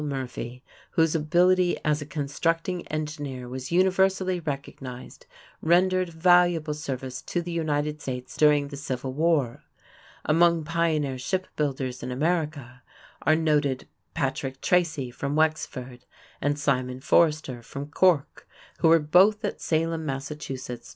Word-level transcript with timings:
Murphy, 0.03 0.63
whose 0.93 1.13
ability 1.13 1.77
as 1.85 2.01
a 2.01 2.07
constructing 2.07 2.87
engineer 2.87 3.47
was 3.47 3.71
universally 3.71 4.39
recognized, 4.39 5.27
rendered 5.61 6.09
valuable 6.09 6.73
service 6.73 7.21
to 7.21 7.39
the 7.39 7.51
United 7.51 8.01
States 8.01 8.35
during 8.35 8.69
the 8.69 8.75
Civil 8.75 9.13
War. 9.13 9.63
Among 10.25 10.63
pioneer 10.63 11.19
ship 11.19 11.45
builders 11.55 12.01
in 12.01 12.09
America 12.09 12.81
are 13.21 13.35
noted 13.35 13.87
Patrick 14.15 14.59
Tracy 14.59 15.11
fron 15.11 15.35
Wexford 15.35 16.05
and 16.41 16.57
Simon 16.57 16.99
Forrester 16.99 17.61
from 17.61 17.85
Cork, 17.85 18.47
who 18.79 18.87
were 18.87 18.97
both 18.97 19.45
at 19.45 19.61
Salem, 19.61 20.03
Mass. 20.03 20.31